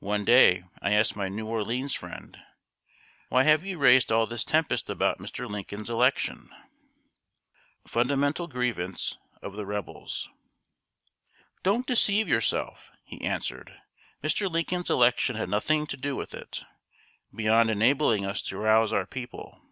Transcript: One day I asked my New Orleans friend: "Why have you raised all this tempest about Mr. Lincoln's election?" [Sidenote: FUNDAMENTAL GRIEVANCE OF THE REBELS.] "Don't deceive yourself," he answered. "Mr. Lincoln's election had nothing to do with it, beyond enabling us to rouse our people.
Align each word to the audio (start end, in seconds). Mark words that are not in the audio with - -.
One 0.00 0.24
day 0.24 0.64
I 0.82 0.90
asked 0.92 1.14
my 1.14 1.28
New 1.28 1.46
Orleans 1.46 1.94
friend: 1.94 2.36
"Why 3.28 3.44
have 3.44 3.62
you 3.62 3.78
raised 3.78 4.10
all 4.10 4.26
this 4.26 4.42
tempest 4.42 4.90
about 4.90 5.20
Mr. 5.20 5.48
Lincoln's 5.48 5.88
election?" 5.88 6.46
[Sidenote: 6.48 6.60
FUNDAMENTAL 7.86 8.48
GRIEVANCE 8.48 9.18
OF 9.40 9.54
THE 9.54 9.64
REBELS.] 9.64 10.30
"Don't 11.62 11.86
deceive 11.86 12.26
yourself," 12.26 12.90
he 13.04 13.20
answered. 13.20 13.72
"Mr. 14.20 14.50
Lincoln's 14.50 14.90
election 14.90 15.36
had 15.36 15.48
nothing 15.48 15.86
to 15.86 15.96
do 15.96 16.16
with 16.16 16.34
it, 16.34 16.64
beyond 17.32 17.70
enabling 17.70 18.26
us 18.26 18.42
to 18.42 18.58
rouse 18.58 18.92
our 18.92 19.06
people. 19.06 19.62